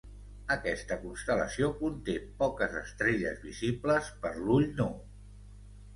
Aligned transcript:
Aquesta 0.53 0.95
constel·lació 1.01 1.69
conté 1.83 2.15
poques 2.41 2.73
estrelles 2.81 3.41
visibles 3.47 4.11
per 4.25 4.33
l'ull 4.39 4.71
nu. 4.81 4.93